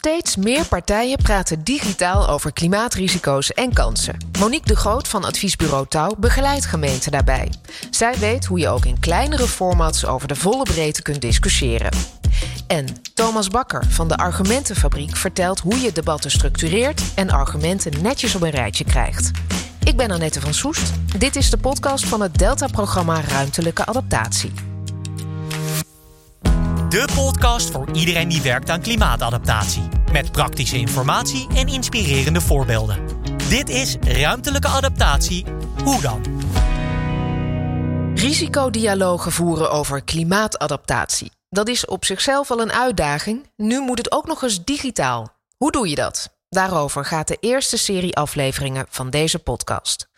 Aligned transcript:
Steeds 0.00 0.36
meer 0.36 0.66
partijen 0.66 1.18
praten 1.22 1.64
digitaal 1.64 2.28
over 2.28 2.52
klimaatrisico's 2.52 3.52
en 3.52 3.72
kansen. 3.72 4.16
Monique 4.38 4.66
de 4.66 4.76
Groot 4.76 5.08
van 5.08 5.24
adviesbureau 5.24 5.86
Touw 5.88 6.14
begeleidt 6.18 6.64
gemeenten 6.64 7.12
daarbij. 7.12 7.52
Zij 7.90 8.18
weet 8.18 8.44
hoe 8.44 8.58
je 8.58 8.68
ook 8.68 8.84
in 8.84 9.00
kleinere 9.00 9.46
formats 9.46 10.06
over 10.06 10.28
de 10.28 10.36
volle 10.36 10.62
breedte 10.62 11.02
kunt 11.02 11.20
discussiëren. 11.20 11.90
En 12.66 12.86
Thomas 13.14 13.48
Bakker 13.48 13.84
van 13.88 14.08
de 14.08 14.16
Argumentenfabriek 14.16 15.16
vertelt 15.16 15.60
hoe 15.60 15.80
je 15.80 15.92
debatten 15.92 16.30
structureert 16.30 17.02
en 17.14 17.30
argumenten 17.30 18.02
netjes 18.02 18.34
op 18.34 18.42
een 18.42 18.50
rijtje 18.50 18.84
krijgt. 18.84 19.30
Ik 19.84 19.96
ben 19.96 20.10
Annette 20.10 20.40
van 20.40 20.54
Soest. 20.54 20.92
Dit 21.18 21.36
is 21.36 21.50
de 21.50 21.58
podcast 21.58 22.06
van 22.06 22.20
het 22.20 22.38
Delta-programma 22.38 23.20
Ruimtelijke 23.20 23.86
Adaptatie. 23.86 24.69
De 26.90 27.08
podcast 27.14 27.70
voor 27.70 27.88
iedereen 27.92 28.28
die 28.28 28.42
werkt 28.42 28.70
aan 28.70 28.80
klimaatadaptatie. 28.80 29.88
Met 30.12 30.32
praktische 30.32 30.76
informatie 30.76 31.48
en 31.54 31.66
inspirerende 31.66 32.40
voorbeelden. 32.40 33.06
Dit 33.48 33.68
is 33.68 33.96
Ruimtelijke 34.00 34.68
Adaptatie. 34.68 35.44
Hoe 35.84 36.00
dan? 36.00 36.22
Risicodialogen 38.14 39.32
voeren 39.32 39.70
over 39.70 40.04
klimaatadaptatie. 40.04 41.32
Dat 41.48 41.68
is 41.68 41.86
op 41.86 42.04
zichzelf 42.04 42.50
al 42.50 42.60
een 42.60 42.72
uitdaging. 42.72 43.50
Nu 43.56 43.80
moet 43.80 43.98
het 43.98 44.12
ook 44.12 44.26
nog 44.26 44.42
eens 44.42 44.64
digitaal. 44.64 45.28
Hoe 45.56 45.72
doe 45.72 45.88
je 45.88 45.94
dat? 45.94 46.36
Daarover 46.48 47.04
gaat 47.04 47.28
de 47.28 47.36
eerste 47.40 47.78
serie 47.78 48.16
afleveringen 48.16 48.86
van 48.88 49.10
deze 49.10 49.38
podcast. 49.38 50.08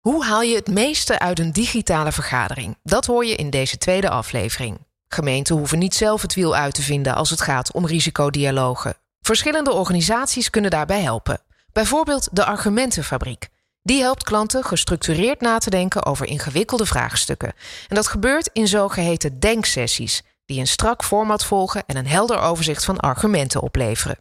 Hoe 0.00 0.24
haal 0.24 0.42
je 0.42 0.54
het 0.54 0.68
meeste 0.68 1.18
uit 1.18 1.38
een 1.38 1.52
digitale 1.52 2.12
vergadering? 2.12 2.78
Dat 2.82 3.06
hoor 3.06 3.24
je 3.24 3.36
in 3.36 3.50
deze 3.50 3.78
tweede 3.78 4.10
aflevering. 4.10 4.88
Gemeenten 5.12 5.56
hoeven 5.56 5.78
niet 5.78 5.94
zelf 5.94 6.22
het 6.22 6.34
wiel 6.34 6.54
uit 6.54 6.74
te 6.74 6.82
vinden 6.82 7.14
als 7.14 7.30
het 7.30 7.40
gaat 7.40 7.72
om 7.72 7.86
risicodialogen. 7.86 8.94
Verschillende 9.20 9.72
organisaties 9.72 10.50
kunnen 10.50 10.70
daarbij 10.70 11.00
helpen. 11.00 11.40
Bijvoorbeeld 11.72 12.28
de 12.32 12.44
Argumentenfabriek. 12.44 13.48
Die 13.82 14.00
helpt 14.00 14.22
klanten 14.22 14.64
gestructureerd 14.64 15.40
na 15.40 15.58
te 15.58 15.70
denken 15.70 16.04
over 16.04 16.26
ingewikkelde 16.26 16.86
vraagstukken. 16.86 17.52
En 17.88 17.94
dat 17.94 18.06
gebeurt 18.06 18.50
in 18.52 18.68
zogeheten 18.68 19.40
denksessies, 19.40 20.22
die 20.46 20.60
een 20.60 20.66
strak 20.66 21.04
format 21.04 21.44
volgen 21.44 21.82
en 21.86 21.96
een 21.96 22.06
helder 22.06 22.38
overzicht 22.38 22.84
van 22.84 23.00
argumenten 23.00 23.60
opleveren. 23.60 24.18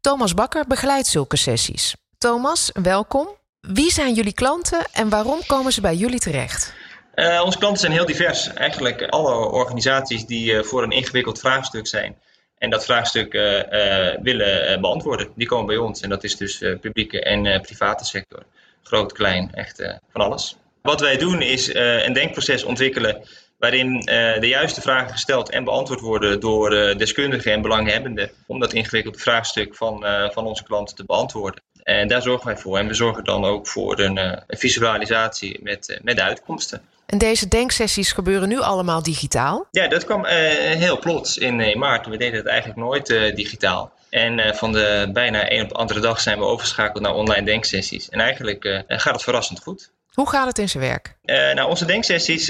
Thomas 0.00 0.34
Bakker 0.34 0.66
begeleidt 0.66 1.06
zulke 1.06 1.36
sessies. 1.36 1.94
Thomas, 2.18 2.70
welkom. 2.82 3.28
Wie 3.60 3.92
zijn 3.92 4.14
jullie 4.14 4.34
klanten 4.34 4.84
en 4.92 5.08
waarom 5.08 5.38
komen 5.46 5.72
ze 5.72 5.80
bij 5.80 5.96
jullie 5.96 6.20
terecht? 6.20 6.72
Uh, 7.16 7.42
onze 7.44 7.58
klanten 7.58 7.80
zijn 7.80 7.92
heel 7.92 8.06
divers. 8.06 8.52
Eigenlijk 8.52 9.02
alle 9.02 9.34
organisaties 9.34 10.26
die 10.26 10.52
uh, 10.52 10.62
voor 10.62 10.82
een 10.82 10.90
ingewikkeld 10.90 11.38
vraagstuk 11.38 11.86
zijn 11.86 12.16
en 12.58 12.70
dat 12.70 12.84
vraagstuk 12.84 13.34
uh, 13.34 13.62
willen 14.22 14.80
beantwoorden, 14.80 15.28
die 15.34 15.46
komen 15.46 15.66
bij 15.66 15.76
ons. 15.76 16.00
En 16.00 16.08
dat 16.08 16.24
is 16.24 16.36
dus 16.36 16.58
publieke 16.80 17.22
en 17.22 17.60
private 17.60 18.04
sector. 18.04 18.42
Groot, 18.82 19.12
klein, 19.12 19.50
echt 19.52 19.98
van 20.12 20.20
alles. 20.20 20.56
Wat 20.82 21.00
wij 21.00 21.16
doen 21.16 21.42
is 21.42 21.74
een 21.74 22.12
denkproces 22.12 22.64
ontwikkelen 22.64 23.24
waarin 23.58 24.00
de 24.40 24.48
juiste 24.48 24.80
vragen 24.80 25.10
gesteld 25.10 25.50
en 25.50 25.64
beantwoord 25.64 26.00
worden 26.00 26.40
door 26.40 26.70
deskundigen 26.96 27.52
en 27.52 27.62
belanghebbenden 27.62 28.30
om 28.46 28.60
dat 28.60 28.72
ingewikkelde 28.72 29.18
vraagstuk 29.18 29.74
van, 29.74 30.06
van 30.32 30.46
onze 30.46 30.64
klanten 30.64 30.96
te 30.96 31.04
beantwoorden. 31.04 31.62
En 31.82 32.08
daar 32.08 32.22
zorgen 32.22 32.46
wij 32.46 32.56
voor. 32.56 32.78
En 32.78 32.86
we 32.86 32.94
zorgen 32.94 33.24
dan 33.24 33.44
ook 33.44 33.66
voor 33.66 33.98
een, 33.98 34.16
een 34.16 34.58
visualisatie 34.58 35.58
met, 35.62 35.98
met 36.02 36.16
de 36.16 36.22
uitkomsten. 36.22 36.82
En 37.06 37.18
deze 37.18 37.48
denksessies 37.48 38.12
gebeuren 38.12 38.48
nu 38.48 38.60
allemaal 38.60 39.02
digitaal? 39.02 39.66
Ja, 39.70 39.88
dat 39.88 40.04
kwam 40.04 40.24
uh, 40.24 40.30
heel 40.30 40.98
plots 40.98 41.38
in 41.38 41.60
uh, 41.60 41.74
maart. 41.74 42.06
We 42.06 42.16
deden 42.16 42.36
het 42.36 42.46
eigenlijk 42.46 42.78
nooit 42.80 43.10
uh, 43.10 43.34
digitaal. 43.34 43.92
En 44.10 44.56
van 44.56 44.72
de 44.72 45.10
bijna 45.12 45.50
een 45.50 45.62
op 45.62 45.68
de 45.68 45.74
andere 45.74 46.00
dag 46.00 46.20
zijn 46.20 46.38
we 46.38 46.44
overgeschakeld 46.44 47.02
naar 47.02 47.14
online 47.14 47.44
denksessies. 47.44 48.08
En 48.08 48.20
eigenlijk 48.20 48.84
gaat 48.86 49.14
het 49.14 49.22
verrassend 49.22 49.60
goed. 49.62 49.90
Hoe 50.12 50.28
gaat 50.28 50.46
het 50.46 50.58
in 50.58 50.68
zijn 50.68 50.82
werk? 50.82 51.16
nou, 51.54 51.68
onze 51.68 51.84
denksessies 51.84 52.44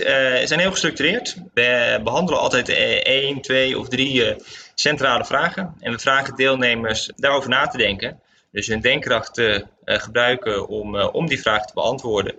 zijn 0.44 0.60
heel 0.60 0.70
gestructureerd. 0.70 1.36
We 1.54 2.00
behandelen 2.04 2.40
altijd 2.40 2.68
één, 3.02 3.40
twee 3.40 3.78
of 3.78 3.88
drie 3.88 4.36
centrale 4.74 5.24
vragen. 5.24 5.74
En 5.80 5.92
we 5.92 5.98
vragen 5.98 6.36
deelnemers 6.36 7.10
daarover 7.16 7.50
na 7.50 7.66
te 7.66 7.76
denken. 7.76 8.20
Dus 8.52 8.66
hun 8.66 8.80
denkkracht 8.80 9.34
te 9.34 9.66
gebruiken 9.84 10.68
om, 10.68 11.00
om 11.00 11.26
die 11.26 11.40
vraag 11.40 11.66
te 11.66 11.74
beantwoorden. 11.74 12.34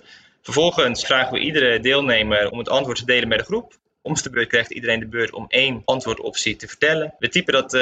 Vervolgens 0.46 1.06
vragen 1.06 1.34
we 1.34 1.40
iedere 1.40 1.80
deelnemer 1.80 2.52
om 2.52 2.58
het 2.58 2.70
antwoord 2.70 2.98
te 2.98 3.06
delen 3.06 3.28
met 3.28 3.38
de 3.38 3.46
groep. 3.46 3.74
Om 4.02 4.14
de 4.14 4.30
beurt 4.30 4.48
krijgt 4.48 4.72
iedereen 4.72 5.00
de 5.00 5.08
beurt 5.08 5.34
om 5.34 5.46
één 5.48 5.82
antwoordoptie 5.86 6.56
te 6.56 6.68
vertellen. 6.68 7.14
We 7.20 7.30
typen 7.30 7.54
dat 7.54 7.74
uh, 7.74 7.82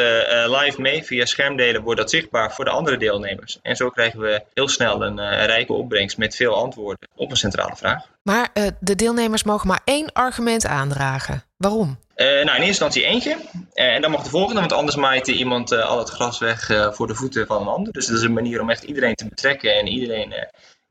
live 0.61 0.81
mee. 0.81 1.03
Via 1.03 1.25
schermdelen 1.25 1.81
wordt 1.81 1.99
dat 1.99 2.09
zichtbaar 2.09 2.53
voor 2.53 2.65
de 2.65 2.71
andere 2.71 2.97
deelnemers. 2.97 3.59
En 3.61 3.75
zo 3.75 3.89
krijgen 3.89 4.19
we 4.19 4.43
heel 4.53 4.67
snel 4.67 5.03
een, 5.03 5.17
uh, 5.17 5.45
rijke 5.45 5.73
opbrengst 5.73 6.17
met 6.17 6.35
veel 6.35 6.55
antwoorden 6.55 7.09
op 7.15 7.31
een 7.31 7.37
centrale 7.37 7.75
vraag. 7.75 8.05
Maar 8.21 8.49
uh, 8.53 8.67
de 8.79 8.95
deelnemers 8.95 9.43
mogen 9.43 9.67
maar 9.67 9.81
één 9.83 10.11
argument 10.13 10.65
aandragen. 10.65 11.43
Waarom? 11.57 11.97
nou, 12.15 12.41
in 12.41 12.47
eerste 12.47 12.65
instantie 12.65 13.03
eentje. 13.05 13.37
en 13.73 14.01
dan 14.01 14.11
mag 14.11 14.23
de 14.23 14.29
volgende, 14.29 14.59
want 14.59 14.73
anders 14.73 14.95
maait 14.95 15.27
iemand 15.27 15.71
al 15.71 15.99
het 15.99 16.09
gras 16.09 16.39
weg 16.39 16.69
voor 16.91 17.07
de 17.07 17.15
voeten 17.15 17.47
van 17.47 17.61
een 17.61 17.67
ander. 17.67 17.93
Dus 17.93 18.07
dat 18.07 18.17
is 18.17 18.23
een 18.23 18.33
manier 18.33 18.61
om 18.61 18.69
echt 18.69 18.83
iedereen 18.83 19.15
te 19.15 19.27
betrekken 19.27 19.75
en 19.75 19.87
iedereen 19.87 20.33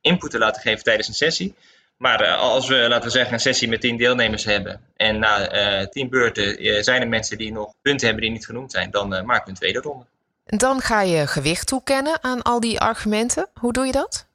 input 0.02 0.30
te 0.30 0.38
laten 0.38 0.62
geven 0.62 0.84
tijdens 0.84 1.08
een 1.08 1.14
sessie. 1.14 1.54
Maar 2.02 2.22
uh, 2.22 2.38
als 2.38 2.68
we, 2.68 2.76
laten 2.88 3.04
we 3.04 3.10
zeggen, 3.10 3.32
een 3.32 3.40
sessie 3.40 3.68
met 3.68 3.80
tien 3.80 3.96
deelnemers 3.96 4.44
hebben 4.44 4.80
en 4.96 5.18
na 5.18 5.54
uh, 5.80 5.86
tien 5.86 6.08
beurten 6.08 6.64
uh, 6.64 6.82
zijn 6.82 7.02
er 7.02 7.08
mensen 7.08 7.38
die 7.38 7.52
nog 7.52 7.72
punten 7.82 8.06
hebben 8.06 8.24
die 8.24 8.32
niet 8.32 8.46
genoemd 8.46 8.72
zijn, 8.72 8.90
dan 8.90 9.08
maken 9.08 9.44
we 9.44 9.50
een 9.50 9.56
tweede 9.56 9.80
ronde. 9.80 10.04
En 10.46 10.58
dan 10.58 10.80
ga 10.80 11.02
je 11.02 11.26
gewicht 11.26 11.66
toekennen 11.66 12.18
aan 12.22 12.42
al 12.42 12.60
die 12.60 12.80
argumenten. 12.80 13.48
Hoe 13.54 13.72
doe 13.72 13.86
je 13.86 13.92
dat? 13.92 14.26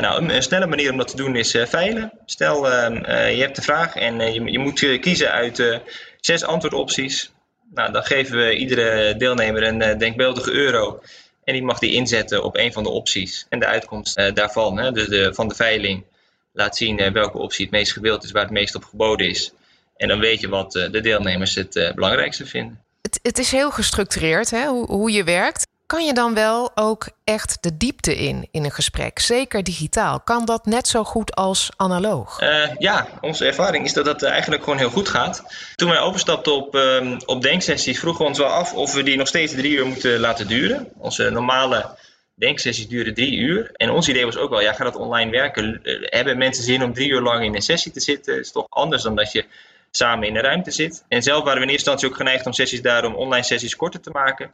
nou, 0.00 0.28
een, 0.28 0.42
snelle 0.42 0.66
manier 0.66 0.90
om 0.90 0.96
dat 0.96 1.08
te 1.08 1.16
doen 1.16 1.36
is 1.36 1.56
veilen. 1.64 2.12
Stel, 2.24 2.70
ehm, 2.70 2.94
je 3.30 3.42
hebt 3.42 3.56
de 3.56 3.62
vraag 3.62 3.96
en 3.96 4.18
je, 4.18 4.52
je, 4.52 4.58
moet 4.58 4.98
kiezen 5.00 5.30
uit 5.30 5.80
zes 6.20 6.44
antwoordopties. 6.44 7.32
Nou, 7.74 7.92
dan 7.92 8.04
geven 8.04 8.36
we 8.36 8.56
iedere 8.56 9.16
deelnemer 9.16 9.62
een 9.62 9.98
denkbeeldige 9.98 10.52
euro. 10.52 11.00
En 11.44 11.52
die 11.52 11.62
mag 11.62 11.78
die 11.78 11.92
inzetten 11.92 12.44
op 12.44 12.56
een 12.56 12.72
van 12.72 12.82
de 12.82 12.88
opties. 12.88 13.46
En 13.48 13.58
de 13.58 13.66
uitkomst 13.66 14.18
uh, 14.18 14.32
daarvan, 14.34 14.78
hè, 14.78 14.92
dus 14.92 15.08
de, 15.08 15.34
van 15.34 15.48
de 15.48 15.54
veiling, 15.54 16.04
laat 16.52 16.76
zien 16.76 17.00
uh, 17.00 17.10
welke 17.10 17.38
optie 17.38 17.64
het 17.64 17.74
meest 17.74 17.92
gewild 17.92 18.24
is, 18.24 18.30
waar 18.30 18.42
het 18.42 18.52
meest 18.52 18.74
op 18.74 18.84
geboden 18.84 19.28
is. 19.28 19.52
En 19.96 20.08
dan 20.08 20.18
weet 20.18 20.40
je 20.40 20.48
wat 20.48 20.74
uh, 20.74 20.90
de 20.90 21.00
deelnemers 21.00 21.54
het 21.54 21.92
belangrijkste 21.94 22.46
vinden. 22.46 22.80
Het, 23.02 23.18
het, 23.22 23.38
is 23.38 23.50
heel 23.50 23.70
gestructureerd 23.70 24.50
hè, 24.50 24.66
hoe, 24.66 24.86
hoe 24.86 25.10
je 25.10 25.24
werkt. 25.24 25.66
Kan 25.92 26.04
je 26.04 26.14
dan 26.14 26.34
wel 26.34 26.70
ook 26.74 27.08
echt 27.24 27.58
de 27.60 27.76
diepte 27.76 28.16
in 28.16 28.48
in 28.50 28.64
een 28.64 28.70
gesprek? 28.70 29.18
Zeker 29.18 29.62
digitaal. 29.62 30.20
Kan 30.20 30.44
dat 30.44 30.66
net 30.66 30.88
zo 30.88 31.04
goed 31.04 31.34
als 31.34 31.70
analoog? 31.76 32.40
Uh, 32.40 32.68
ja, 32.78 33.08
onze 33.20 33.46
ervaring 33.46 33.84
is 33.84 33.92
dat 33.92 34.04
dat 34.04 34.22
eigenlijk 34.22 34.62
gewoon 34.62 34.78
heel 34.78 34.90
goed 34.90 35.08
gaat. 35.08 35.42
Toen 35.74 35.88
wij 35.88 36.00
overstapten 36.00 36.52
op, 36.54 36.74
uh, 36.74 37.16
op 37.26 37.42
denksessies 37.42 37.98
vroegen 37.98 38.22
we 38.22 38.28
ons 38.28 38.38
wel 38.38 38.48
af 38.48 38.74
of 38.74 38.94
we 38.94 39.02
die 39.02 39.16
nog 39.16 39.28
steeds 39.28 39.52
drie 39.52 39.72
uur 39.72 39.86
moeten 39.86 40.20
laten 40.20 40.46
duren. 40.46 40.88
Onze 40.98 41.30
normale 41.30 41.98
denksessies 42.34 42.88
duren 42.88 43.14
drie 43.14 43.36
uur. 43.36 43.70
En 43.72 43.90
ons 43.90 44.08
idee 44.08 44.24
was 44.24 44.36
ook 44.36 44.50
wel, 44.50 44.60
ja, 44.60 44.72
gaat 44.72 44.92
dat 44.92 45.02
online 45.02 45.30
werken? 45.30 45.80
Hebben 46.02 46.38
mensen 46.38 46.64
zin 46.64 46.84
om 46.84 46.94
drie 46.94 47.10
uur 47.10 47.20
lang 47.20 47.44
in 47.44 47.54
een 47.54 47.62
sessie 47.62 47.92
te 47.92 48.00
zitten? 48.00 48.34
Dat 48.34 48.44
is 48.44 48.52
toch 48.52 48.66
anders 48.68 49.02
dan 49.02 49.14
dat 49.14 49.32
je 49.32 49.44
samen 49.90 50.28
in 50.28 50.36
een 50.36 50.42
ruimte 50.42 50.70
zit. 50.70 51.04
En 51.08 51.22
zelf 51.22 51.44
waren 51.44 51.58
we 51.58 51.64
in 51.64 51.72
eerste 51.72 51.90
instantie 51.90 52.08
ook 52.08 52.26
geneigd 52.26 52.46
om 52.46 52.52
sessies 52.52 52.82
daarom 52.82 53.14
online 53.14 53.44
sessies 53.44 53.76
korter 53.76 54.00
te 54.00 54.10
maken. 54.10 54.52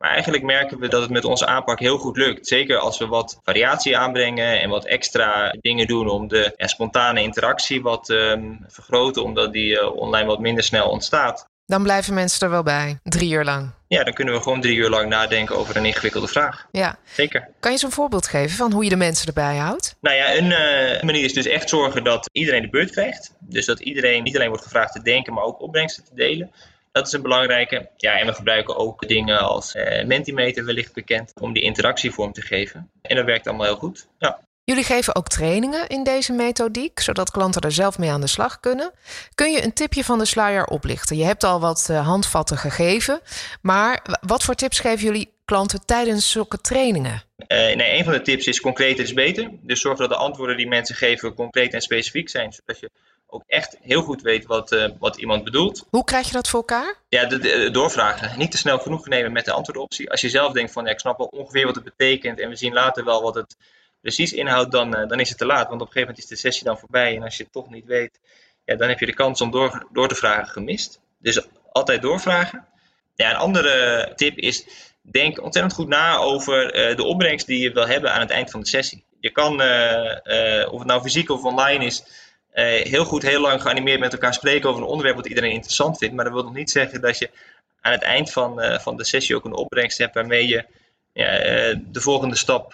Maar 0.00 0.10
eigenlijk 0.10 0.42
merken 0.42 0.78
we 0.78 0.88
dat 0.88 1.00
het 1.00 1.10
met 1.10 1.24
onze 1.24 1.46
aanpak 1.46 1.78
heel 1.78 1.98
goed 1.98 2.16
lukt. 2.16 2.46
Zeker 2.46 2.78
als 2.78 2.98
we 2.98 3.06
wat 3.06 3.38
variatie 3.42 3.96
aanbrengen 3.96 4.60
en 4.60 4.68
wat 4.68 4.84
extra 4.86 5.54
dingen 5.60 5.86
doen 5.86 6.08
om 6.08 6.28
de 6.28 6.52
ja, 6.56 6.66
spontane 6.66 7.22
interactie 7.22 7.82
wat 7.82 8.08
um, 8.08 8.64
vergroten, 8.68 9.24
omdat 9.24 9.52
die 9.52 9.72
uh, 9.72 9.96
online 9.96 10.26
wat 10.26 10.38
minder 10.38 10.64
snel 10.64 10.88
ontstaat. 10.88 11.48
Dan 11.66 11.82
blijven 11.82 12.14
mensen 12.14 12.40
er 12.40 12.50
wel 12.52 12.62
bij, 12.62 12.98
drie 13.02 13.32
uur 13.32 13.44
lang. 13.44 13.70
Ja, 13.88 14.04
dan 14.04 14.14
kunnen 14.14 14.34
we 14.34 14.40
gewoon 14.40 14.60
drie 14.60 14.76
uur 14.76 14.90
lang 14.90 15.08
nadenken 15.08 15.56
over 15.56 15.76
een 15.76 15.84
ingewikkelde 15.84 16.28
vraag. 16.28 16.66
Ja. 16.72 16.98
Zeker. 17.12 17.48
Kan 17.60 17.72
je 17.72 17.78
zo'n 17.78 17.90
voorbeeld 17.90 18.26
geven 18.26 18.56
van 18.56 18.72
hoe 18.72 18.84
je 18.84 18.90
de 18.90 18.96
mensen 18.96 19.26
erbij 19.26 19.56
houdt? 19.56 19.96
Nou 20.00 20.16
ja, 20.16 20.36
een 20.36 20.50
uh, 20.50 21.02
manier 21.02 21.24
is 21.24 21.32
dus 21.32 21.46
echt 21.46 21.68
zorgen 21.68 22.04
dat 22.04 22.28
iedereen 22.32 22.62
de 22.62 22.70
beurt 22.70 22.90
krijgt. 22.90 23.34
Dus 23.40 23.66
dat 23.66 23.80
iedereen 23.80 24.22
niet 24.22 24.36
alleen 24.36 24.48
wordt 24.48 24.64
gevraagd 24.64 24.92
te 24.92 25.02
denken, 25.02 25.32
maar 25.32 25.44
ook 25.44 25.60
opbrengsten 25.60 26.04
te 26.04 26.14
delen. 26.14 26.52
Dat 26.92 27.06
is 27.06 27.12
een 27.12 27.22
belangrijke. 27.22 27.88
Ja, 27.96 28.18
en 28.18 28.26
we 28.26 28.32
gebruiken 28.32 28.76
ook 28.76 29.08
dingen 29.08 29.38
als 29.38 29.74
uh, 29.74 30.04
Mentimeter, 30.04 30.64
wellicht 30.64 30.92
bekend, 30.92 31.32
om 31.40 31.52
die 31.52 31.62
interactie 31.62 32.10
vorm 32.10 32.32
te 32.32 32.42
geven. 32.42 32.90
En 33.02 33.16
dat 33.16 33.24
werkt 33.24 33.46
allemaal 33.46 33.66
heel 33.66 33.76
goed. 33.76 34.06
Ja. 34.18 34.40
Jullie 34.64 34.84
geven 34.84 35.14
ook 35.14 35.28
trainingen 35.28 35.88
in 35.88 36.04
deze 36.04 36.32
methodiek, 36.32 37.00
zodat 37.00 37.30
klanten 37.30 37.62
er 37.62 37.72
zelf 37.72 37.98
mee 37.98 38.10
aan 38.10 38.20
de 38.20 38.26
slag 38.26 38.60
kunnen. 38.60 38.92
Kun 39.34 39.52
je 39.52 39.64
een 39.64 39.72
tipje 39.72 40.04
van 40.04 40.18
de 40.18 40.24
sluier 40.24 40.64
oplichten? 40.64 41.16
Je 41.16 41.24
hebt 41.24 41.44
al 41.44 41.60
wat 41.60 41.88
uh, 41.90 42.06
handvatten 42.06 42.56
gegeven, 42.56 43.20
maar 43.62 44.18
wat 44.20 44.42
voor 44.42 44.54
tips 44.54 44.80
geven 44.80 45.04
jullie 45.04 45.32
klanten 45.44 45.86
tijdens 45.86 46.30
zulke 46.30 46.60
trainingen? 46.60 47.22
Uh, 47.36 47.48
nee, 47.48 47.98
een 47.98 48.04
van 48.04 48.12
de 48.12 48.22
tips 48.22 48.46
is 48.46 48.60
concreter 48.60 49.04
is 49.04 49.12
beter. 49.12 49.50
Dus 49.60 49.80
zorg 49.80 49.98
dat 49.98 50.08
de 50.08 50.16
antwoorden 50.16 50.56
die 50.56 50.68
mensen 50.68 50.94
geven 50.94 51.34
concreet 51.34 51.74
en 51.74 51.80
specifiek 51.80 52.28
zijn, 52.28 52.52
zodat 52.52 52.80
je 52.80 52.90
ook 53.30 53.42
echt 53.46 53.76
heel 53.80 54.02
goed 54.02 54.22
weet 54.22 54.46
wat, 54.46 54.72
uh, 54.72 54.88
wat 54.98 55.16
iemand 55.16 55.44
bedoelt. 55.44 55.86
Hoe 55.90 56.04
krijg 56.04 56.26
je 56.26 56.32
dat 56.32 56.48
voor 56.48 56.58
elkaar? 56.58 56.94
Ja, 57.08 57.24
de, 57.24 57.38
de, 57.38 57.70
doorvragen. 57.70 58.38
Niet 58.38 58.50
te 58.50 58.56
snel 58.56 58.78
genoeg 58.78 59.08
nemen 59.08 59.32
met 59.32 59.44
de 59.44 59.52
antwoordoptie. 59.52 60.10
Als 60.10 60.20
je 60.20 60.28
zelf 60.28 60.52
denkt 60.52 60.72
van 60.72 60.84
ja, 60.84 60.90
ik 60.90 61.00
snap 61.00 61.18
wel 61.18 61.26
ongeveer 61.26 61.66
wat 61.66 61.74
het 61.74 61.84
betekent 61.84 62.40
en 62.40 62.48
we 62.48 62.56
zien 62.56 62.72
later 62.72 63.04
wel 63.04 63.22
wat 63.22 63.34
het 63.34 63.56
precies 64.00 64.32
inhoudt, 64.32 64.72
dan, 64.72 65.00
uh, 65.00 65.08
dan 65.08 65.20
is 65.20 65.28
het 65.28 65.38
te 65.38 65.46
laat. 65.46 65.68
Want 65.68 65.80
op 65.80 65.86
een 65.86 65.92
gegeven 65.92 66.00
moment 66.00 66.18
is 66.18 66.26
de 66.26 66.36
sessie 66.36 66.64
dan 66.64 66.78
voorbij 66.78 67.16
en 67.16 67.22
als 67.22 67.36
je 67.36 67.42
het 67.42 67.52
toch 67.52 67.70
niet 67.70 67.84
weet, 67.84 68.20
ja, 68.64 68.76
dan 68.76 68.88
heb 68.88 68.98
je 68.98 69.06
de 69.06 69.14
kans 69.14 69.40
om 69.40 69.50
door, 69.50 69.86
door 69.92 70.08
te 70.08 70.14
vragen 70.14 70.48
gemist. 70.48 71.00
Dus 71.18 71.46
altijd 71.72 72.02
doorvragen. 72.02 72.66
Ja, 73.14 73.30
een 73.30 73.36
andere 73.36 74.12
tip 74.14 74.38
is, 74.38 74.66
denk 75.02 75.42
ontzettend 75.42 75.74
goed 75.74 75.88
na 75.88 76.16
over 76.16 76.90
uh, 76.90 76.96
de 76.96 77.04
opbrengst 77.04 77.46
die 77.46 77.62
je 77.62 77.72
wil 77.72 77.86
hebben 77.86 78.12
aan 78.12 78.20
het 78.20 78.30
eind 78.30 78.50
van 78.50 78.60
de 78.60 78.68
sessie. 78.68 79.04
Je 79.20 79.30
kan, 79.30 79.52
of 80.70 80.78
het 80.78 80.86
nou 80.86 81.02
fysiek 81.02 81.30
of 81.30 81.44
online 81.44 81.84
is, 81.84 82.04
uh, 82.54 82.64
heel 82.64 83.04
goed 83.04 83.22
heel 83.22 83.40
lang 83.40 83.62
geanimeerd 83.62 84.00
met 84.00 84.12
elkaar 84.12 84.34
spreken 84.34 84.68
over 84.68 84.82
een 84.82 84.88
onderwerp 84.88 85.16
wat 85.16 85.26
iedereen 85.26 85.52
interessant 85.52 85.98
vindt. 85.98 86.14
Maar 86.14 86.24
dat 86.24 86.34
wil 86.34 86.42
nog 86.42 86.54
niet 86.54 86.70
zeggen 86.70 87.00
dat 87.00 87.18
je 87.18 87.30
aan 87.80 87.92
het 87.92 88.02
eind 88.02 88.32
van, 88.32 88.62
uh, 88.62 88.78
van 88.78 88.96
de 88.96 89.04
sessie 89.04 89.36
ook 89.36 89.44
een 89.44 89.54
opbrengst 89.54 89.98
hebt 89.98 90.14
waarmee 90.14 90.48
je 90.48 90.64
ja, 91.12 91.44
uh, 91.44 91.76
de 91.86 92.00
volgende 92.00 92.36
stap 92.36 92.72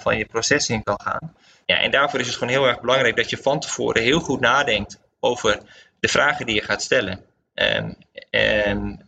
van 0.00 0.18
je 0.18 0.24
proces 0.24 0.68
in 0.68 0.82
kan 0.82 1.00
gaan. 1.00 1.34
Ja, 1.66 1.76
en 1.76 1.90
daarvoor 1.90 2.20
is 2.20 2.26
het 2.26 2.36
gewoon 2.36 2.52
heel 2.52 2.66
erg 2.66 2.80
belangrijk 2.80 3.16
dat 3.16 3.30
je 3.30 3.36
van 3.36 3.60
tevoren 3.60 4.02
heel 4.02 4.20
goed 4.20 4.40
nadenkt 4.40 5.00
over 5.20 5.60
de 6.00 6.08
vragen 6.08 6.46
die 6.46 6.54
je 6.54 6.62
gaat 6.62 6.82
stellen 6.82 7.24
um, 7.54 7.96
um, 8.30 8.98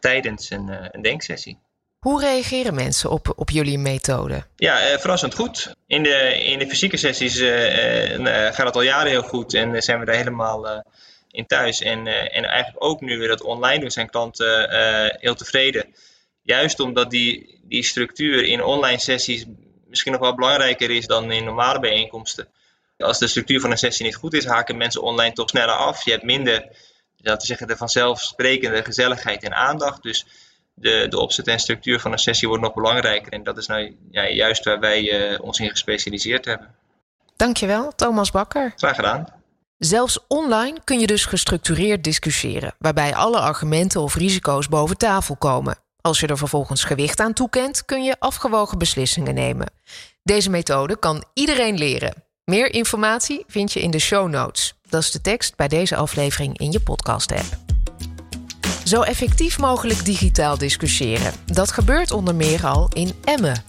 tijdens 0.00 0.50
een, 0.50 0.88
een 0.90 1.02
denksessie. 1.02 1.58
Hoe 1.98 2.20
reageren 2.20 2.74
mensen 2.74 3.10
op, 3.10 3.32
op 3.36 3.50
jullie 3.50 3.78
methode? 3.78 4.44
Ja, 4.56 4.80
eh, 4.80 4.98
verrassend 4.98 5.34
goed. 5.34 5.74
In 5.86 6.02
de, 6.02 6.44
in 6.44 6.58
de 6.58 6.68
fysieke 6.68 6.96
sessies 6.96 7.36
uh, 7.36 8.18
uh, 8.18 8.26
gaat 8.26 8.66
het 8.66 8.74
al 8.74 8.82
jaren 8.82 9.10
heel 9.10 9.22
goed 9.22 9.54
en 9.54 9.82
zijn 9.82 9.98
we 9.98 10.04
daar 10.04 10.14
helemaal 10.14 10.84
in 11.30 11.46
thuis. 11.46 11.80
En, 11.80 12.06
en 12.06 12.44
eigenlijk 12.44 12.84
ook 12.84 13.00
nu 13.00 13.18
we 13.18 13.26
dat 13.26 13.42
online 13.42 13.80
doen, 13.80 13.90
zijn 13.90 14.10
klanten 14.10 14.70
heel 15.20 15.34
tevreden. 15.34 15.94
Juist 16.42 16.80
omdat 16.80 17.10
die, 17.10 17.60
die 17.62 17.82
structuur 17.82 18.44
in 18.44 18.62
online 18.62 18.98
sessies 18.98 19.44
misschien 19.88 20.12
nog 20.12 20.20
wel 20.20 20.34
belangrijker 20.34 20.90
is 20.90 21.06
dan 21.06 21.32
in 21.32 21.44
normale 21.44 21.80
bijeenkomsten. 21.80 22.48
Als 22.96 23.18
de 23.18 23.26
structuur 23.26 23.60
van 23.60 23.70
een 23.70 23.78
sessie 23.78 24.04
niet 24.04 24.16
goed 24.16 24.34
is, 24.34 24.44
haken 24.44 24.76
mensen 24.76 25.02
online 25.02 25.32
toch 25.32 25.48
sneller 25.48 25.74
af. 25.74 26.04
Je 26.04 26.10
hebt 26.10 26.22
minder, 26.22 26.68
we 27.16 27.34
zeggen, 27.38 27.66
de 27.66 27.76
vanzelfsprekende 27.76 28.84
gezelligheid 28.84 29.42
en 29.42 29.54
aandacht. 29.54 30.02
Dus 30.02 30.26
de, 30.80 31.06
de 31.08 31.18
opzet 31.18 31.46
en 31.46 31.58
structuur 31.58 32.00
van 32.00 32.12
een 32.12 32.18
sessie 32.18 32.48
wordt 32.48 32.62
nog 32.62 32.74
belangrijker. 32.74 33.32
En 33.32 33.42
dat 33.42 33.58
is 33.58 33.66
nou 33.66 33.96
ja, 34.10 34.28
juist 34.28 34.64
waar 34.64 34.80
wij 34.80 35.30
uh, 35.32 35.38
ons 35.40 35.58
in 35.58 35.70
gespecialiseerd 35.70 36.44
hebben. 36.44 36.74
Dankjewel, 37.36 37.92
Thomas 37.94 38.30
Bakker. 38.30 38.72
Graag 38.76 38.96
gedaan. 38.96 39.26
Zelfs 39.78 40.18
online 40.28 40.78
kun 40.84 41.00
je 41.00 41.06
dus 41.06 41.24
gestructureerd 41.24 42.04
discussiëren, 42.04 42.74
waarbij 42.78 43.14
alle 43.14 43.38
argumenten 43.38 44.00
of 44.00 44.14
risico's 44.14 44.68
boven 44.68 44.96
tafel 44.96 45.36
komen. 45.36 45.78
Als 46.00 46.20
je 46.20 46.26
er 46.26 46.38
vervolgens 46.38 46.84
gewicht 46.84 47.20
aan 47.20 47.32
toekent, 47.32 47.84
kun 47.84 48.04
je 48.04 48.16
afgewogen 48.18 48.78
beslissingen 48.78 49.34
nemen. 49.34 49.70
Deze 50.22 50.50
methode 50.50 50.98
kan 50.98 51.24
iedereen 51.34 51.78
leren. 51.78 52.14
Meer 52.44 52.72
informatie 52.74 53.44
vind 53.46 53.72
je 53.72 53.80
in 53.80 53.90
de 53.90 53.98
show 53.98 54.28
notes. 54.28 54.74
Dat 54.88 55.02
is 55.02 55.10
de 55.10 55.20
tekst 55.20 55.56
bij 55.56 55.68
deze 55.68 55.96
aflevering 55.96 56.58
in 56.58 56.72
je 56.72 56.80
podcast-app. 56.80 57.77
Zo 58.88 59.02
effectief 59.02 59.58
mogelijk 59.58 60.04
digitaal 60.04 60.58
discussiëren. 60.58 61.32
Dat 61.44 61.72
gebeurt 61.72 62.10
onder 62.10 62.34
meer 62.34 62.66
al 62.66 62.88
in 62.92 63.12
Emmen. 63.24 63.64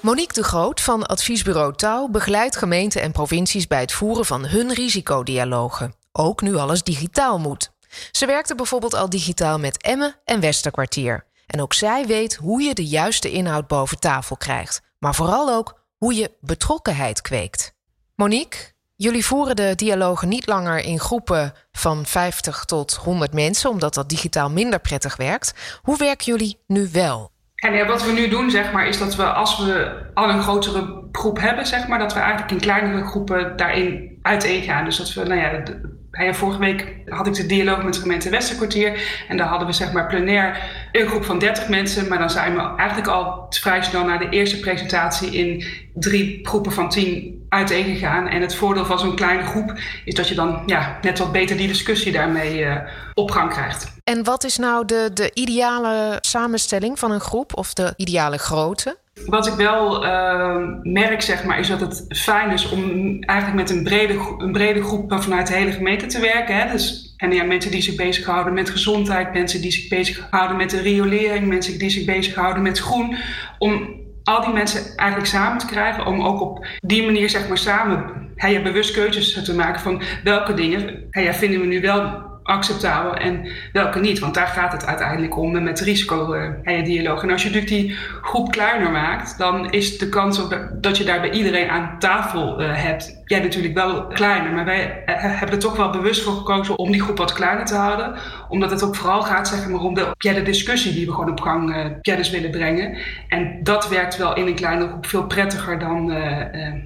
Monique 0.00 0.32
de 0.32 0.42
Groot 0.42 0.80
van 0.80 1.06
adviesbureau 1.06 1.74
Touw 1.74 2.08
begeleidt 2.08 2.56
gemeenten 2.56 3.02
en 3.02 3.12
provincies 3.12 3.66
bij 3.66 3.80
het 3.80 3.92
voeren 3.92 4.24
van 4.24 4.46
hun 4.46 4.72
risicodialogen. 4.72 5.94
Ook 6.12 6.42
nu 6.42 6.54
alles 6.54 6.82
digitaal 6.82 7.38
moet. 7.38 7.70
Ze 8.10 8.26
werkte 8.26 8.54
bijvoorbeeld 8.54 8.94
al 8.94 9.08
digitaal 9.08 9.58
met 9.58 9.82
Emmen 9.82 10.16
en 10.24 10.40
Westerkwartier. 10.40 11.26
En 11.46 11.62
ook 11.62 11.74
zij 11.74 12.06
weet 12.06 12.34
hoe 12.34 12.62
je 12.62 12.74
de 12.74 12.86
juiste 12.86 13.30
inhoud 13.30 13.66
boven 13.66 13.98
tafel 13.98 14.36
krijgt. 14.36 14.80
Maar 14.98 15.14
vooral 15.14 15.50
ook 15.50 15.80
hoe 15.96 16.14
je 16.14 16.30
betrokkenheid 16.40 17.20
kweekt. 17.20 17.74
Monique, 18.14 18.73
Jullie 19.04 19.26
voeren 19.26 19.56
de 19.56 19.74
dialogen 19.74 20.28
niet 20.28 20.46
langer 20.46 20.78
in 20.78 21.00
groepen 21.00 21.52
van 21.72 22.06
50 22.06 22.64
tot 22.64 22.94
100 22.94 23.32
mensen, 23.32 23.70
omdat 23.70 23.94
dat 23.94 24.08
digitaal 24.08 24.50
minder 24.50 24.78
prettig 24.78 25.16
werkt. 25.16 25.78
Hoe 25.82 25.96
werken 25.96 26.26
jullie 26.26 26.58
nu 26.66 26.88
wel? 26.92 27.30
En 27.54 27.72
ja, 27.72 27.86
wat 27.86 28.04
we 28.04 28.12
nu 28.12 28.28
doen, 28.28 28.50
zeg 28.50 28.72
maar, 28.72 28.86
is 28.86 28.98
dat 28.98 29.14
we 29.14 29.24
als 29.24 29.58
we 29.58 29.96
al 30.14 30.28
een 30.28 30.42
grotere 30.42 31.02
groep 31.12 31.40
hebben, 31.40 31.66
zeg 31.66 31.88
maar, 31.88 31.98
dat 31.98 32.12
we 32.12 32.18
eigenlijk 32.20 32.50
in 32.50 32.60
kleinere 32.60 33.04
groepen 33.04 33.56
daarin 33.56 34.18
uiteengaan. 34.22 34.84
Dus 34.84 34.96
dat 34.96 35.12
we, 35.12 35.24
nou 35.24 35.40
ja, 35.40 36.32
vorige 36.32 36.58
week 36.58 36.96
had 37.08 37.26
ik 37.26 37.34
de 37.34 37.46
dialoog 37.46 37.84
met 37.84 37.94
de 37.94 38.00
gemeente 38.00 38.30
Westerkwartier. 38.30 39.24
En 39.28 39.36
daar 39.36 39.46
hadden 39.46 39.66
we 39.66 39.74
zeg 39.74 39.92
maar 39.92 40.06
plenair 40.06 40.62
een 40.92 41.06
groep 41.06 41.24
van 41.24 41.38
30 41.38 41.68
mensen. 41.68 42.08
Maar 42.08 42.18
dan 42.18 42.30
zijn 42.30 42.54
we 42.54 42.74
eigenlijk 42.76 43.08
al 43.08 43.46
vrij 43.50 43.82
snel 43.82 44.04
naar 44.04 44.18
de 44.18 44.28
eerste 44.28 44.60
presentatie 44.60 45.30
in 45.30 45.64
drie 45.94 46.38
groepen 46.42 46.72
van 46.72 46.88
10 46.88 47.46
uiteengegaan. 47.48 48.28
En 48.28 48.40
het 48.40 48.54
voordeel 48.54 48.84
van 48.84 48.98
zo'n 48.98 49.16
kleine 49.16 49.42
groep 49.42 49.78
is 50.04 50.14
dat 50.14 50.28
je 50.28 50.34
dan 50.34 50.62
ja, 50.66 50.98
net 51.02 51.18
wat 51.18 51.32
beter 51.32 51.56
die 51.56 51.68
discussie 51.68 52.12
daarmee 52.12 52.58
uh, 52.58 52.76
op 53.14 53.30
gang 53.30 53.50
krijgt. 53.50 53.92
En 54.04 54.24
wat 54.24 54.44
is 54.44 54.56
nou 54.56 54.84
de, 54.84 55.10
de 55.14 55.30
ideale 55.34 56.18
samenstelling 56.20 56.98
van 56.98 57.10
een 57.10 57.20
groep 57.20 57.56
of 57.56 57.74
de 57.74 57.92
ideale 57.96 58.38
grootte? 58.38 59.02
Wat 59.26 59.46
ik 59.46 59.54
wel 59.54 60.04
uh, 60.04 60.56
merk, 60.82 61.22
zeg 61.22 61.44
maar, 61.44 61.58
is 61.58 61.68
dat 61.68 61.80
het 61.80 62.04
fijn 62.08 62.50
is 62.50 62.68
om 62.68 62.80
eigenlijk 63.22 63.68
met 63.68 63.70
een 63.70 63.84
brede, 63.84 64.34
een 64.38 64.52
brede 64.52 64.82
groep 64.82 65.22
vanuit 65.22 65.46
de 65.46 65.54
hele 65.54 65.72
gemeente 65.72 66.06
te 66.06 66.20
werken. 66.20 66.56
Hè? 66.56 66.72
Dus, 66.72 67.14
en 67.16 67.32
ja, 67.32 67.44
mensen 67.44 67.70
die 67.70 67.82
zich 67.82 67.94
bezighouden 67.94 68.54
met 68.54 68.70
gezondheid, 68.70 69.32
mensen 69.32 69.60
die 69.60 69.72
zich 69.72 69.88
bezighouden 69.88 70.56
met 70.56 70.70
de 70.70 70.80
riolering, 70.80 71.46
mensen 71.46 71.78
die 71.78 71.90
zich 71.90 72.04
bezighouden 72.04 72.62
met 72.62 72.78
groen. 72.78 73.16
Om 73.58 74.02
al 74.24 74.40
die 74.40 74.52
mensen 74.52 74.96
eigenlijk 74.96 75.30
samen 75.30 75.58
te 75.58 75.66
krijgen. 75.66 76.06
Om 76.06 76.22
ook 76.22 76.40
op 76.40 76.66
die 76.80 77.04
manier 77.04 77.30
zeg 77.30 77.48
maar 77.48 77.58
samen 77.58 78.24
hey, 78.36 78.62
bewust 78.62 78.92
keuzes 78.92 79.44
te 79.44 79.54
maken 79.54 79.80
van 79.80 80.02
welke 80.24 80.54
dingen 80.54 81.06
hey, 81.10 81.34
vinden 81.34 81.60
we 81.60 81.66
nu 81.66 81.80
wel 81.80 82.32
acceptabel 82.44 83.14
en 83.14 83.46
welke 83.72 84.00
niet. 84.00 84.18
Want 84.18 84.34
daar 84.34 84.46
gaat 84.46 84.72
het 84.72 84.86
uiteindelijk 84.86 85.36
om 85.36 85.62
met 85.62 85.80
risico-dialoog. 85.80 87.22
En 87.22 87.30
als 87.30 87.42
je 87.42 87.48
natuurlijk 87.48 87.72
die 87.72 87.96
groep 88.22 88.50
kleiner 88.50 88.90
maakt, 88.90 89.38
dan 89.38 89.70
is 89.70 89.98
de 89.98 90.08
kans 90.08 90.42
op 90.42 90.68
dat 90.72 90.98
je 90.98 91.04
daar 91.04 91.20
bij 91.20 91.30
iedereen 91.30 91.68
aan 91.68 91.98
tafel 91.98 92.60
uh, 92.60 92.82
hebt, 92.82 93.22
jij 93.24 93.40
natuurlijk 93.40 93.74
wel 93.74 94.06
kleiner. 94.06 94.52
Maar 94.52 94.64
wij 94.64 95.02
uh, 95.06 95.14
hebben 95.16 95.54
er 95.54 95.62
toch 95.62 95.76
wel 95.76 95.90
bewust 95.90 96.22
voor 96.22 96.32
gekozen 96.32 96.78
om 96.78 96.92
die 96.92 97.02
groep 97.02 97.18
wat 97.18 97.32
kleiner 97.32 97.64
te 97.64 97.74
houden. 97.74 98.14
Omdat 98.48 98.70
het 98.70 98.82
ook 98.82 98.96
vooral 98.96 99.22
gaat 99.22 99.48
zeg 99.48 99.68
maar, 99.68 99.80
om 99.80 99.94
de, 99.94 100.14
ja, 100.18 100.32
de 100.32 100.42
discussie 100.42 100.94
die 100.94 101.06
we 101.06 101.12
gewoon 101.12 101.30
op 101.30 101.40
gang 101.40 101.96
dus 102.02 102.30
willen 102.30 102.50
brengen. 102.50 102.98
En 103.28 103.60
dat 103.62 103.88
werkt 103.88 104.16
wel 104.16 104.34
in 104.34 104.46
een 104.46 104.54
kleine 104.54 104.88
groep 104.88 105.06
veel 105.06 105.26
prettiger 105.26 105.78
dan 105.78 106.12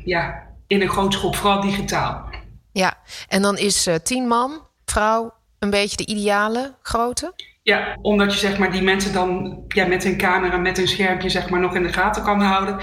ja, 0.04 0.42
in 0.66 0.80
een 0.80 0.88
grote 0.88 1.16
groep, 1.16 1.36
vooral 1.36 1.60
digitaal. 1.60 2.28
Ja, 2.72 2.94
en 3.28 3.42
dan 3.42 3.56
is 3.58 3.88
tien 4.02 4.26
man, 4.26 4.60
vrouw, 4.84 5.37
een 5.58 5.70
beetje 5.70 5.96
de 5.96 6.06
ideale 6.06 6.74
grootte? 6.82 7.32
Ja, 7.62 7.96
omdat 8.02 8.32
je 8.32 8.38
zeg 8.38 8.58
maar, 8.58 8.72
die 8.72 8.82
mensen 8.82 9.12
dan 9.12 9.60
ja, 9.68 9.86
met 9.86 10.04
hun 10.04 10.16
camera, 10.16 10.56
met 10.56 10.76
hun 10.76 10.88
schermpje 10.88 11.28
zeg 11.28 11.50
maar, 11.50 11.60
nog 11.60 11.74
in 11.74 11.82
de 11.82 11.92
gaten 11.92 12.22
kan 12.22 12.40
houden. 12.40 12.76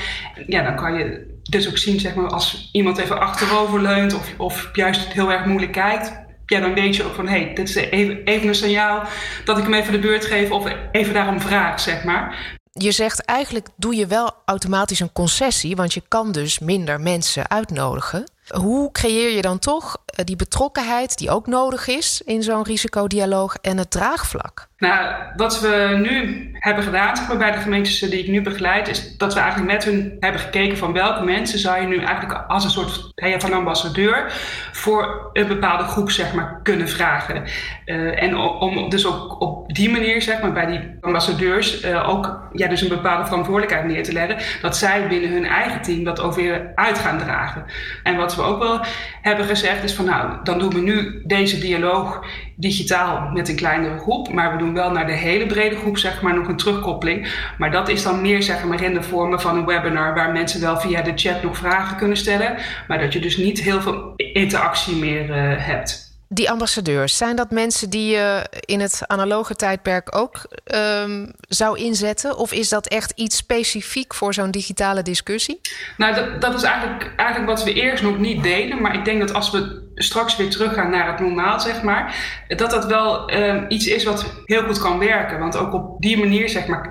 Ja, 0.47 0.63
dan 0.63 0.75
kan 0.75 0.93
je 0.93 1.33
dus 1.43 1.69
ook 1.69 1.77
zien 1.77 1.99
zeg 1.99 2.15
maar, 2.15 2.29
als 2.29 2.69
iemand 2.71 2.97
even 2.97 3.19
achterover 3.19 3.81
leunt 3.81 4.13
of, 4.13 4.33
of 4.37 4.69
juist 4.73 5.13
heel 5.13 5.31
erg 5.31 5.45
moeilijk 5.45 5.71
kijkt. 5.71 6.23
Ja, 6.45 6.59
dan 6.59 6.73
weet 6.73 6.95
je 6.95 7.03
ook 7.03 7.15
van, 7.15 7.27
hé, 7.27 7.43
hey, 7.43 7.53
dit 7.53 7.69
is 7.69 7.75
even, 7.75 8.23
even 8.23 8.47
een 8.47 8.55
signaal 8.55 9.03
dat 9.45 9.57
ik 9.57 9.63
hem 9.63 9.73
even 9.73 9.91
de 9.91 9.99
beurt 9.99 10.25
geef 10.25 10.51
of 10.51 10.71
even 10.91 11.13
daarom 11.13 11.41
vraag, 11.41 11.79
zeg 11.79 12.03
maar. 12.03 12.55
Je 12.71 12.91
zegt 12.91 13.25
eigenlijk 13.25 13.67
doe 13.75 13.95
je 13.95 14.07
wel 14.07 14.31
automatisch 14.45 14.99
een 14.99 15.13
concessie, 15.13 15.75
want 15.75 15.93
je 15.93 16.01
kan 16.07 16.31
dus 16.31 16.59
minder 16.59 17.01
mensen 17.01 17.49
uitnodigen. 17.49 18.23
Hoe 18.47 18.91
creëer 18.91 19.35
je 19.35 19.41
dan 19.41 19.59
toch 19.59 19.97
die 20.23 20.35
betrokkenheid 20.35 21.17
die 21.17 21.29
ook 21.29 21.47
nodig 21.47 21.87
is 21.87 22.21
in 22.25 22.43
zo'n 22.43 22.63
risicodialoog 22.63 23.55
en 23.61 23.77
het 23.77 23.91
draagvlak? 23.91 24.67
Nou, 24.77 25.15
wat 25.35 25.59
we 25.59 25.99
nu 26.01 26.49
hebben 26.53 26.83
gedaan 26.83 27.37
bij 27.37 27.51
de 27.51 27.57
gemeentes 27.57 27.99
die 27.99 28.19
ik 28.19 28.27
nu 28.27 28.41
begeleid, 28.41 28.87
is 28.87 29.17
dat 29.17 29.33
we 29.33 29.39
eigenlijk 29.39 29.71
met 29.71 29.83
hun 29.83 30.17
hebben 30.19 30.41
gekeken 30.41 30.77
van 30.77 30.93
welke 30.93 31.23
mensen 31.23 31.59
zou 31.59 31.81
je 31.81 31.87
nu 31.87 31.97
eigenlijk 31.97 32.43
als 32.47 32.63
een 32.63 32.69
soort 32.69 33.13
van 33.37 33.53
ambassadeur 33.53 34.33
voor 34.71 35.29
een 35.33 35.47
bepaalde 35.47 35.83
groep 35.83 36.11
zeg 36.11 36.33
maar, 36.33 36.59
kunnen 36.63 36.89
vragen. 36.89 37.43
Uh, 37.85 38.23
en 38.23 38.37
om 38.37 38.89
dus 38.89 39.07
ook 39.07 39.41
op 39.41 39.73
die 39.73 39.89
manier, 39.89 40.21
zeg 40.21 40.41
maar, 40.41 40.51
bij 40.51 40.65
die 40.65 40.97
ambassadeurs 41.01 41.83
uh, 41.83 42.09
ook 42.09 42.47
ja, 42.51 42.67
dus 42.67 42.81
een 42.81 42.87
bepaalde 42.87 43.25
verantwoordelijkheid 43.25 43.85
neer 43.85 44.03
te 44.03 44.13
leggen. 44.13 44.37
Dat 44.61 44.77
zij 44.77 45.07
binnen 45.07 45.31
hun 45.31 45.45
eigen 45.45 45.81
team 45.81 46.03
dat 46.03 46.19
ook 46.19 46.33
weer 46.33 46.71
uit 46.75 46.99
gaan 46.99 47.19
dragen. 47.19 47.65
En 48.03 48.15
wat 48.15 48.35
we 48.35 48.41
ook 48.41 48.59
wel 48.59 48.79
hebben 49.21 49.45
gezegd 49.45 49.83
is 49.83 49.93
van 49.93 50.04
nou, 50.05 50.37
dan 50.43 50.59
doen 50.59 50.73
we 50.73 50.79
nu 50.79 51.21
deze 51.25 51.59
dialoog 51.59 52.25
digitaal 52.55 53.29
met 53.33 53.49
een 53.49 53.55
kleinere 53.55 53.97
groep. 53.97 54.33
Maar 54.33 54.51
we 54.51 54.57
doen 54.57 54.73
wel 54.73 54.91
naar 54.91 55.05
de 55.05 55.13
hele 55.13 55.45
brede 55.45 55.75
groep, 55.75 55.97
zeg 55.97 56.21
maar, 56.21 56.35
nog 56.35 56.47
een 56.47 56.57
terugkoppeling. 56.57 57.27
Maar 57.57 57.71
dat 57.71 57.89
is 57.89 58.03
dan 58.03 58.21
meer, 58.21 58.43
zeg 58.43 58.63
maar, 58.63 58.83
in 58.83 58.93
de 58.93 59.03
vormen 59.03 59.41
van 59.41 59.57
een 59.57 59.65
webinar 59.65 60.13
waar 60.13 60.31
mensen 60.31 60.61
wel 60.61 60.79
via 60.79 61.01
de 61.01 61.11
chat 61.15 61.43
nog 61.43 61.57
vragen 61.57 61.97
kunnen 61.97 62.17
stellen. 62.17 62.57
Maar 62.87 62.99
dat 62.99 63.13
je 63.13 63.19
dus 63.19 63.37
niet 63.37 63.61
heel 63.61 63.81
veel 63.81 64.13
interactie 64.15 64.95
meer 64.95 65.29
uh, 65.29 65.65
hebt. 65.65 66.13
Die 66.27 66.49
ambassadeurs, 66.49 67.17
zijn 67.17 67.35
dat 67.35 67.51
mensen 67.51 67.89
die 67.89 68.11
je 68.11 68.47
in 68.59 68.79
het 68.79 69.01
analoge 69.07 69.55
tijdperk 69.55 70.15
ook 70.15 70.47
um, 70.75 71.31
zou 71.39 71.77
inzetten? 71.77 72.37
Of 72.37 72.53
is 72.53 72.69
dat 72.69 72.87
echt 72.87 73.11
iets 73.15 73.37
specifiek 73.37 74.13
voor 74.13 74.33
zo'n 74.33 74.51
digitale 74.51 75.01
discussie? 75.01 75.61
Nou, 75.97 76.15
dat, 76.15 76.41
dat 76.41 76.53
is 76.53 76.63
eigenlijk, 76.63 77.13
eigenlijk 77.15 77.49
wat 77.49 77.63
we 77.63 77.73
eerst 77.73 78.03
nog 78.03 78.17
niet 78.17 78.43
deden. 78.43 78.81
Maar 78.81 78.95
ik 78.95 79.05
denk 79.05 79.19
dat 79.19 79.33
als 79.33 79.51
we 79.51 79.84
straks 79.95 80.35
weer 80.35 80.49
teruggaan 80.49 80.89
naar 80.89 81.07
het 81.07 81.19
normaal, 81.19 81.59
zeg 81.59 81.83
maar, 81.83 82.15
dat 82.47 82.69
dat 82.69 82.85
wel 82.85 83.33
um, 83.33 83.65
iets 83.67 83.87
is 83.87 84.03
wat 84.03 84.33
heel 84.45 84.63
goed 84.63 84.79
kan 84.79 84.99
werken. 84.99 85.39
Want 85.39 85.57
ook 85.57 85.73
op 85.73 86.01
die 86.01 86.17
manier, 86.17 86.49
zeg 86.49 86.67
maar, 86.67 86.87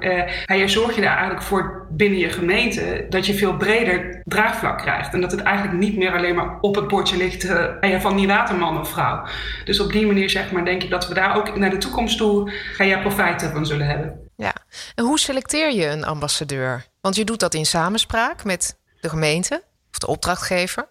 uh, 0.49 0.66
zorg 0.66 0.94
je 0.94 1.00
er 1.00 1.06
eigenlijk 1.06 1.42
voor 1.42 1.87
binnen 1.90 2.18
je 2.18 2.30
gemeente 2.30 3.06
dat 3.08 3.26
je 3.26 3.34
veel 3.34 3.56
breder 3.56 4.23
draagvlak 4.25 4.78
krijgt. 4.78 5.14
En 5.14 5.20
dat 5.20 5.30
het 5.30 5.42
eigenlijk 5.42 5.78
niet 5.78 5.96
meer 5.96 6.12
alleen 6.12 6.34
maar 6.34 6.58
op 6.61 6.75
het 6.75 6.88
bordje 6.88 7.16
ligt 7.16 7.44
uh, 7.44 8.00
van 8.00 8.16
die 8.16 8.26
waterman 8.26 8.80
of 8.80 8.88
vrouw. 8.88 9.26
Dus 9.64 9.80
op 9.80 9.92
die 9.92 10.06
manier, 10.06 10.30
zeg 10.30 10.52
maar, 10.52 10.64
denk 10.64 10.82
ik 10.82 10.90
dat 10.90 11.08
we 11.08 11.14
daar 11.14 11.37
ook 11.37 11.56
naar 11.56 11.70
de 11.70 11.78
toekomst 11.78 12.16
toe 12.16 12.50
ga 12.50 12.99
profijten 12.99 13.50
van 13.50 13.66
zullen 13.66 13.87
hebben. 13.87 14.30
Ja, 14.37 14.52
en 14.94 15.04
hoe 15.04 15.18
selecteer 15.18 15.73
je 15.73 15.87
een 15.87 16.04
ambassadeur? 16.04 16.87
Want 17.00 17.16
je 17.16 17.25
doet 17.25 17.40
dat 17.40 17.54
in 17.54 17.66
samenspraak 17.66 18.44
met 18.44 18.78
de 19.00 19.08
gemeente 19.08 19.62
of 19.90 19.99
de 19.99 20.06
opdrachtgever. 20.06 20.88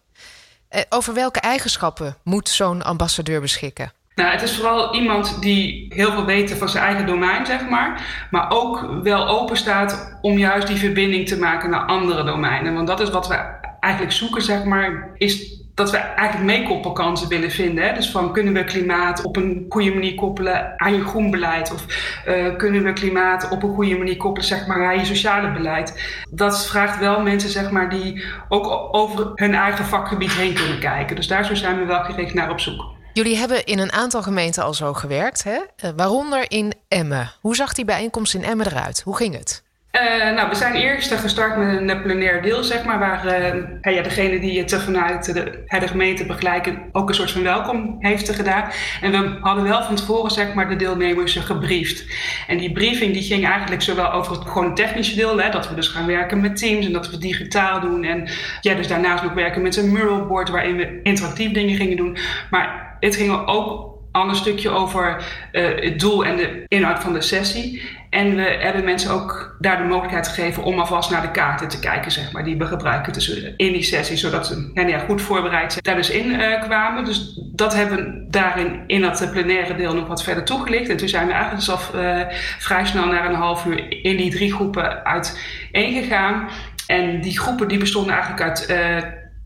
Eh, 0.73 0.81
over 0.89 1.13
welke 1.13 1.39
eigenschappen 1.39 2.15
moet 2.23 2.49
zo'n 2.49 2.83
ambassadeur 2.83 3.41
beschikken? 3.41 3.91
Nou, 4.15 4.31
het 4.31 4.41
is 4.41 4.55
vooral 4.55 4.95
iemand 4.95 5.41
die 5.41 5.85
heel 5.89 6.11
veel 6.11 6.25
weet 6.25 6.53
van 6.53 6.69
zijn 6.69 6.83
eigen 6.83 7.05
domein, 7.05 7.45
zeg 7.45 7.69
maar. 7.69 8.01
Maar 8.31 8.49
ook 8.49 8.87
wel 9.03 9.27
open 9.27 9.57
staat 9.57 10.17
om 10.21 10.37
juist 10.37 10.67
die 10.67 10.77
verbinding 10.77 11.27
te 11.27 11.39
maken 11.39 11.69
naar 11.69 11.85
andere 11.85 12.23
domeinen. 12.23 12.73
Want 12.73 12.87
dat 12.87 12.99
is 12.99 13.09
wat 13.09 13.27
we 13.27 13.39
eigenlijk 13.83 14.13
zoeken, 14.13 14.41
zeg 14.41 14.63
maar, 14.63 15.11
is 15.17 15.61
dat 15.73 15.91
we 15.91 15.97
eigenlijk 15.97 16.57
meekoppelkansen 16.57 17.27
willen 17.27 17.51
vinden. 17.51 17.83
Hè? 17.83 17.93
Dus 17.93 18.11
van 18.11 18.33
kunnen 18.33 18.53
we 18.53 18.63
klimaat 18.63 19.23
op 19.23 19.35
een 19.35 19.65
goede 19.69 19.93
manier 19.93 20.15
koppelen 20.15 20.73
aan 20.77 20.93
je 20.93 21.05
groen 21.05 21.31
beleid? 21.31 21.73
Of 21.73 21.85
uh, 22.27 22.55
kunnen 22.55 22.83
we 22.83 22.93
klimaat 22.93 23.49
op 23.49 23.63
een 23.63 23.73
goede 23.73 23.97
manier 23.97 24.17
koppelen 24.17 24.47
zeg 24.47 24.67
maar, 24.67 24.85
aan 24.85 24.99
je 24.99 25.05
sociale 25.05 25.51
beleid? 25.51 26.03
Dat 26.29 26.67
vraagt 26.67 26.99
wel 26.99 27.21
mensen 27.21 27.49
zeg 27.49 27.71
maar, 27.71 27.89
die 27.89 28.23
ook 28.49 28.95
over 28.95 29.31
hun 29.35 29.53
eigen 29.53 29.85
vakgebied 29.85 30.31
heen 30.31 30.53
kunnen 30.53 30.79
kijken. 30.79 31.15
Dus 31.15 31.27
daar 31.27 31.55
zijn 31.55 31.79
we 31.79 31.85
wel 31.85 32.03
gericht 32.03 32.33
naar 32.33 32.51
op 32.51 32.59
zoek. 32.59 32.91
Jullie 33.13 33.37
hebben 33.37 33.65
in 33.65 33.79
een 33.79 33.91
aantal 33.91 34.21
gemeenten 34.21 34.63
al 34.63 34.73
zo 34.73 34.93
gewerkt, 34.93 35.43
hè? 35.43 35.59
Eh, 35.75 35.89
waaronder 35.95 36.51
in 36.51 36.73
Emmen. 36.87 37.31
Hoe 37.41 37.55
zag 37.55 37.73
die 37.73 37.85
bijeenkomst 37.85 38.33
in 38.33 38.43
Emmen 38.43 38.67
eruit? 38.67 39.01
Hoe 39.01 39.15
ging 39.15 39.37
het? 39.37 39.62
Uh, 40.01 40.35
nou, 40.35 40.49
we 40.49 40.55
zijn 40.55 40.73
eerst 40.73 41.13
gestart 41.13 41.57
met 41.57 41.89
een 41.89 42.01
plenair 42.01 42.41
deel, 42.41 42.63
zeg 42.63 42.85
maar, 42.85 42.99
waar 42.99 43.25
uh, 43.25 43.95
ja, 43.95 44.01
degene 44.01 44.39
die 44.39 44.59
het 44.59 44.73
vanuit 44.73 45.33
de, 45.33 45.63
gemeente 45.67 46.25
begeleiden 46.25 46.89
ook 46.91 47.09
een 47.09 47.15
soort 47.15 47.31
van 47.31 47.43
welkom 47.43 47.95
heeft 47.99 48.29
gedaan. 48.29 48.69
En 49.01 49.11
we 49.11 49.37
hadden 49.41 49.63
wel 49.63 49.83
van 49.83 49.95
tevoren, 49.95 50.31
zeg 50.31 50.53
maar, 50.53 50.69
de 50.69 50.75
deelnemers 50.75 51.35
gebriefd. 51.35 52.05
En 52.47 52.57
die 52.57 52.71
briefing 52.71 53.13
die 53.13 53.21
ging 53.21 53.45
eigenlijk 53.45 53.81
zowel 53.81 54.11
over 54.11 54.31
het 54.31 54.49
gewoon 54.49 54.75
technische 54.75 55.15
deel, 55.15 55.39
hè, 55.39 55.49
dat 55.49 55.69
we 55.69 55.75
dus 55.75 55.87
gaan 55.87 56.05
werken 56.05 56.41
met 56.41 56.57
teams 56.57 56.85
en 56.85 56.93
dat 56.93 57.09
we 57.09 57.17
digitaal 57.17 57.79
doen. 57.79 58.03
En 58.03 58.27
ja, 58.61 58.73
dus 58.73 58.87
daarnaast 58.87 59.23
nog 59.23 59.33
werken 59.33 59.61
met 59.61 59.77
een 59.77 59.91
muralboard 59.91 60.49
waarin 60.49 60.75
we 60.75 60.99
interactief 61.03 61.51
dingen 61.51 61.75
gingen 61.75 61.97
doen. 61.97 62.17
Maar 62.49 62.97
het 62.99 63.15
ging 63.15 63.47
ook 63.47 63.91
al 64.11 64.29
een 64.29 64.35
stukje 64.35 64.69
over 64.69 65.23
het 65.51 65.99
doel 65.99 66.25
en 66.25 66.35
de 66.35 66.65
inhoud 66.67 66.99
van 66.99 67.13
de 67.13 67.21
sessie. 67.21 68.01
En 68.13 68.35
we 68.35 68.41
hebben 68.41 68.83
mensen 68.83 69.11
ook 69.11 69.55
daar 69.59 69.77
de 69.77 69.83
mogelijkheid 69.83 70.27
gegeven 70.27 70.63
om 70.63 70.79
alvast 70.79 71.09
naar 71.09 71.21
de 71.21 71.31
kaarten 71.31 71.67
te 71.67 71.79
kijken, 71.79 72.11
zeg 72.11 72.31
maar, 72.31 72.43
die 72.43 72.57
we 72.57 72.65
gebruiken 72.65 73.13
in 73.57 73.71
die 73.71 73.83
sessie, 73.83 74.17
zodat 74.17 74.47
ze 74.47 74.71
ja, 74.73 74.87
ja, 74.87 74.99
goed 74.99 75.21
voorbereid 75.21 75.83
daar 75.83 75.95
dus 75.95 76.09
in 76.09 76.29
uh, 76.29 76.61
kwamen. 76.61 77.05
Dus 77.05 77.39
dat 77.53 77.73
hebben 77.73 77.97
we 77.97 78.25
daarin 78.29 78.83
in 78.87 79.01
dat 79.01 79.31
plenaire 79.31 79.75
deel 79.75 79.93
nog 79.93 80.07
wat 80.07 80.23
verder 80.23 80.43
toegelicht. 80.43 80.89
En 80.89 80.97
toen 80.97 81.07
zijn 81.07 81.27
we 81.27 81.33
eigenlijk 81.33 81.65
dus 81.65 81.77
uh, 81.95 82.21
vrij 82.59 82.85
snel 82.85 83.05
naar 83.05 83.29
een 83.29 83.35
half 83.35 83.65
uur 83.65 84.03
in 84.03 84.17
die 84.17 84.31
drie 84.31 84.53
groepen 84.53 85.05
uiteen 85.05 86.01
gegaan. 86.01 86.49
En 86.87 87.21
die 87.21 87.39
groepen 87.39 87.67
die 87.67 87.79
bestonden 87.79 88.13
eigenlijk 88.13 88.41
uit 88.41 88.73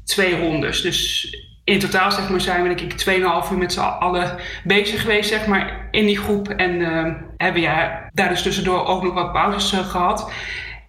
twee 0.05 0.39
rondes. 0.39 0.81
Dus 0.81 1.29
in 1.67 1.79
totaal 1.79 2.11
zeg 2.11 2.29
maar, 2.29 2.41
zijn 2.41 2.61
we 2.63 2.75
denk 2.75 2.93
ik 2.93 3.19
2,5 3.45 3.51
uur 3.51 3.57
met 3.57 3.73
z'n 3.73 3.79
allen 3.79 4.35
bezig 4.63 5.01
geweest 5.01 5.29
zeg 5.29 5.47
maar, 5.47 5.87
in 5.91 6.05
die 6.05 6.17
groep. 6.17 6.49
En 6.49 6.71
uh, 6.71 7.13
hebben 7.37 7.61
ja, 7.61 8.09
daar 8.13 8.29
dus 8.29 8.41
tussendoor 8.41 8.85
ook 8.85 9.03
nog 9.03 9.13
wat 9.13 9.31
pauzes 9.31 9.73
uh, 9.73 9.79
gehad. 9.79 10.31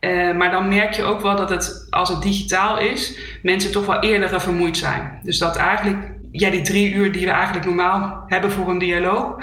Uh, 0.00 0.36
maar 0.36 0.50
dan 0.50 0.68
merk 0.68 0.92
je 0.92 1.02
ook 1.02 1.20
wel 1.20 1.36
dat 1.36 1.50
het, 1.50 1.86
als 1.90 2.08
het 2.08 2.22
digitaal 2.22 2.78
is, 2.78 3.18
mensen 3.42 3.72
toch 3.72 3.86
wel 3.86 4.00
eerder 4.00 4.40
vermoeid 4.40 4.76
zijn. 4.76 5.18
Dus 5.22 5.38
dat 5.38 5.56
eigenlijk 5.56 6.10
ja, 6.32 6.50
die 6.50 6.62
drie 6.62 6.92
uur 6.92 7.12
die 7.12 7.26
we 7.26 7.32
eigenlijk 7.32 7.66
normaal 7.66 8.24
hebben 8.26 8.52
voor 8.52 8.68
een 8.68 8.78
dialoog, 8.78 9.42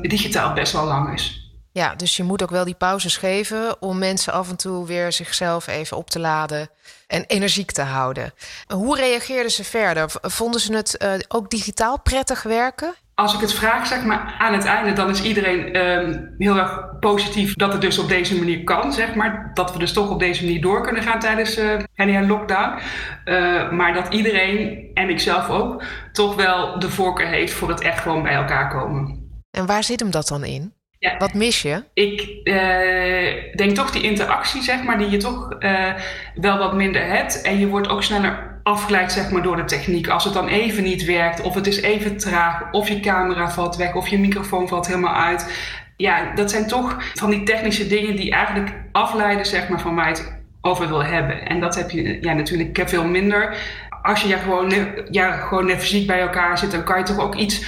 digitaal 0.00 0.52
best 0.52 0.72
wel 0.72 0.84
lang 0.84 1.12
is. 1.12 1.43
Ja, 1.74 1.94
dus 1.94 2.16
je 2.16 2.22
moet 2.22 2.42
ook 2.42 2.50
wel 2.50 2.64
die 2.64 2.74
pauzes 2.74 3.16
geven 3.16 3.82
om 3.82 3.98
mensen 3.98 4.32
af 4.32 4.50
en 4.50 4.56
toe 4.56 4.86
weer 4.86 5.12
zichzelf 5.12 5.66
even 5.66 5.96
op 5.96 6.10
te 6.10 6.18
laden 6.18 6.68
en 7.06 7.24
energiek 7.26 7.72
te 7.72 7.82
houden. 7.82 8.32
Hoe 8.66 8.96
reageerden 8.96 9.50
ze 9.50 9.64
verder? 9.64 10.10
Vonden 10.22 10.60
ze 10.60 10.74
het 10.74 10.96
uh, 11.02 11.12
ook 11.28 11.50
digitaal 11.50 12.00
prettig 12.00 12.42
werken? 12.42 12.94
Als 13.14 13.34
ik 13.34 13.40
het 13.40 13.52
vraag, 13.52 13.86
zeg 13.86 14.04
maar, 14.04 14.34
aan 14.38 14.52
het 14.52 14.64
einde, 14.64 14.92
dan 14.92 15.10
is 15.10 15.22
iedereen 15.22 15.76
um, 15.76 16.34
heel 16.38 16.56
erg 16.56 16.98
positief 17.00 17.54
dat 17.54 17.72
het 17.72 17.80
dus 17.80 17.98
op 17.98 18.08
deze 18.08 18.38
manier 18.38 18.64
kan, 18.64 18.92
zeg 18.92 19.14
maar. 19.14 19.50
Dat 19.54 19.72
we 19.72 19.78
dus 19.78 19.92
toch 19.92 20.10
op 20.10 20.18
deze 20.18 20.44
manier 20.44 20.60
door 20.60 20.82
kunnen 20.82 21.02
gaan 21.02 21.20
tijdens 21.20 21.58
uh, 21.58 21.78
de 21.94 22.26
lockdown. 22.26 22.78
Uh, 23.24 23.70
maar 23.70 23.94
dat 23.94 24.14
iedereen, 24.14 24.90
en 24.94 25.08
ik 25.08 25.20
zelf 25.20 25.48
ook, 25.48 25.82
toch 26.12 26.34
wel 26.34 26.78
de 26.78 26.90
voorkeur 26.90 27.28
heeft 27.28 27.52
voor 27.52 27.68
het 27.68 27.80
echt 27.80 28.00
gewoon 28.00 28.22
bij 28.22 28.34
elkaar 28.34 28.68
komen. 28.68 29.28
En 29.50 29.66
waar 29.66 29.84
zit 29.84 30.00
hem 30.00 30.10
dat 30.10 30.28
dan 30.28 30.44
in? 30.44 30.74
Ja. 31.04 31.16
Wat 31.18 31.34
mis 31.34 31.62
je? 31.62 31.82
Ik 31.94 32.28
uh, 32.44 33.56
denk 33.56 33.74
toch 33.74 33.90
die 33.90 34.02
interactie, 34.02 34.62
zeg 34.62 34.82
maar, 34.82 34.98
die 34.98 35.10
je 35.10 35.16
toch 35.16 35.56
uh, 35.58 35.92
wel 36.34 36.58
wat 36.58 36.74
minder 36.74 37.06
hebt. 37.06 37.42
En 37.42 37.58
je 37.58 37.66
wordt 37.66 37.88
ook 37.88 38.02
sneller 38.02 38.60
afgeleid, 38.62 39.12
zeg 39.12 39.30
maar, 39.30 39.42
door 39.42 39.56
de 39.56 39.64
techniek. 39.64 40.08
Als 40.08 40.24
het 40.24 40.34
dan 40.34 40.48
even 40.48 40.82
niet 40.82 41.04
werkt, 41.04 41.40
of 41.40 41.54
het 41.54 41.66
is 41.66 41.80
even 41.80 42.16
traag, 42.16 42.72
of 42.72 42.88
je 42.88 43.00
camera 43.00 43.50
valt 43.50 43.76
weg, 43.76 43.94
of 43.94 44.08
je 44.08 44.18
microfoon 44.18 44.68
valt 44.68 44.86
helemaal 44.86 45.14
uit. 45.14 45.52
Ja, 45.96 46.34
dat 46.34 46.50
zijn 46.50 46.66
toch 46.66 46.96
van 47.14 47.30
die 47.30 47.42
technische 47.42 47.86
dingen 47.86 48.16
die 48.16 48.30
eigenlijk 48.30 48.74
afleiden, 48.92 49.46
zeg 49.46 49.68
maar, 49.68 49.80
van 49.80 49.94
waar 49.94 50.08
je 50.08 50.14
het 50.14 50.32
over 50.60 50.88
wil 50.88 51.04
hebben. 51.04 51.46
En 51.46 51.60
dat 51.60 51.74
heb 51.74 51.90
je 51.90 52.18
ja, 52.20 52.32
natuurlijk 52.32 52.82
veel 52.84 53.06
minder 53.06 53.56
als 54.04 54.22
je 54.22 54.28
ja, 54.28 54.38
gewoon, 54.38 54.72
ja, 55.10 55.32
gewoon 55.32 55.66
net 55.66 55.80
fysiek 55.80 56.06
bij 56.06 56.20
elkaar 56.20 56.58
zit, 56.58 56.70
dan 56.70 56.84
kan 56.84 56.98
je 56.98 57.04
toch 57.04 57.18
ook 57.18 57.34
iets, 57.34 57.64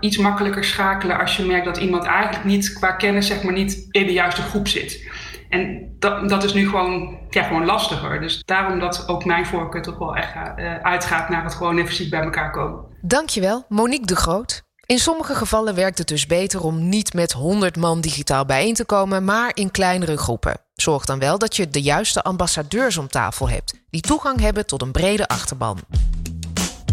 iets 0.00 0.16
makkelijker 0.16 0.64
schakelen 0.64 1.18
als 1.18 1.36
je 1.36 1.44
merkt 1.44 1.64
dat 1.64 1.76
iemand 1.76 2.04
eigenlijk 2.04 2.44
niet 2.44 2.72
qua 2.72 2.92
kennis 2.92 3.26
zeg 3.26 3.42
maar, 3.42 3.52
niet 3.52 3.86
in 3.90 4.06
de 4.06 4.12
juiste 4.12 4.42
groep 4.42 4.68
zit. 4.68 5.10
En 5.48 5.94
dat, 5.98 6.28
dat 6.28 6.44
is 6.44 6.54
nu 6.54 6.68
gewoon, 6.68 7.18
ja, 7.30 7.42
gewoon 7.42 7.64
lastiger. 7.64 8.20
Dus 8.20 8.42
daarom 8.44 8.78
dat 8.78 9.08
ook 9.08 9.24
mijn 9.24 9.46
voorkeur 9.46 9.82
toch 9.82 9.98
wel 9.98 10.16
echt 10.16 10.34
uh, 10.34 10.76
uitgaat 10.76 11.28
naar 11.28 11.44
het 11.44 11.54
gewoon 11.54 11.86
fysiek 11.86 12.10
bij 12.10 12.22
elkaar 12.22 12.50
komen. 12.50 12.84
Dankjewel, 13.00 13.64
Monique 13.68 14.06
de 14.06 14.16
Groot. 14.16 14.62
In 14.86 14.98
sommige 14.98 15.34
gevallen 15.34 15.74
werkt 15.74 15.98
het 15.98 16.08
dus 16.08 16.26
beter 16.26 16.62
om 16.62 16.88
niet 16.88 17.14
met 17.14 17.32
100 17.32 17.76
man 17.76 18.00
digitaal 18.00 18.44
bijeen 18.44 18.74
te 18.74 18.84
komen, 18.84 19.24
maar 19.24 19.50
in 19.54 19.70
kleinere 19.70 20.16
groepen. 20.16 20.60
Zorg 20.82 21.04
dan 21.04 21.18
wel 21.18 21.38
dat 21.38 21.56
je 21.56 21.68
de 21.68 21.82
juiste 21.82 22.22
ambassadeurs 22.22 22.96
om 22.96 23.08
tafel 23.08 23.48
hebt, 23.48 23.74
die 23.90 24.00
toegang 24.00 24.40
hebben 24.40 24.66
tot 24.66 24.82
een 24.82 24.92
brede 24.92 25.28
achterban. 25.28 25.78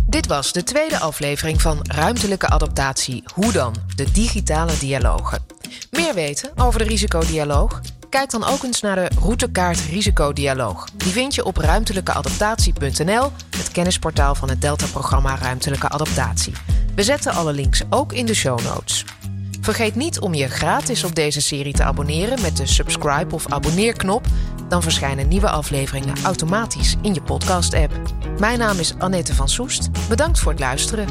Dit 0.06 0.28
was 0.28 0.52
de 0.52 0.64
tweede 0.64 1.00
aflevering 1.00 1.62
van 1.62 1.80
Ruimtelijke 1.82 2.48
Adaptatie 2.48 3.24
Hoe 3.34 3.52
dan? 3.52 3.76
De 3.96 4.12
digitale 4.12 4.78
dialogen. 4.78 5.46
Meer 5.92 6.14
weten 6.14 6.52
over 6.56 6.80
de 6.80 6.86
risicodialoog? 6.86 7.82
Kijk 8.10 8.30
dan 8.30 8.44
ook 8.44 8.64
eens 8.64 8.82
naar 8.82 8.96
de 8.96 9.10
routekaart 9.20 9.80
Risicodialoog. 9.80 10.88
Die 10.96 11.12
vind 11.12 11.36
je 11.36 11.46
op 11.46 11.58
ruimtelijkeadaptatie.nl, 11.58 13.32
het 13.58 13.72
kennisportaal 13.72 14.36
van 14.36 14.50
het 14.50 14.62
Delta-programma 14.62 15.36
Ruimtelijke 15.36 15.90
Adaptatie. 15.90 16.54
We 16.96 17.04
zetten 17.04 17.34
alle 17.34 17.54
links 17.54 17.82
ook 17.90 18.14
in 18.14 18.26
de 18.26 18.36
show 18.36 18.60
notes. 18.62 19.06
Vergeet 19.62 19.96
niet 19.96 20.20
om 20.20 20.34
je 20.34 20.48
gratis 20.48 21.04
op 21.04 21.16
deze 21.16 21.42
serie 21.42 21.74
te 21.74 21.84
abonneren 21.84 22.42
met 22.42 22.58
de 22.58 22.66
subscribe 22.66 23.36
of 23.36 23.52
abonneerknop. 23.52 24.26
Dan 24.68 24.82
verschijnen 24.82 25.28
nieuwe 25.28 25.50
afleveringen 25.50 26.16
automatisch 26.24 26.96
in 27.02 27.14
je 27.14 27.22
podcast-app. 27.22 27.94
Mijn 28.40 28.60
naam 28.60 28.80
is 28.80 28.94
Annette 28.98 29.36
van 29.36 29.50
Soest. 29.50 29.90
Bedankt 30.10 30.40
voor 30.40 30.52
het 30.52 30.60
luisteren. 30.60 31.08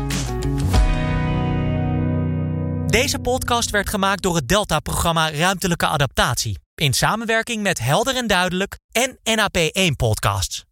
Deze 2.86 3.18
podcast 3.18 3.70
werd 3.70 3.88
gemaakt 3.88 4.22
door 4.22 4.34
het 4.34 4.48
Delta-programma 4.48 5.30
Ruimtelijke 5.30 5.86
Adaptatie. 5.86 6.58
In 6.74 6.92
samenwerking 6.92 7.62
met 7.62 7.78
Helder 7.78 8.16
en 8.16 8.26
Duidelijk 8.26 8.78
en 8.92 9.18
NAP1 9.24 9.96
Podcasts. 9.96 10.67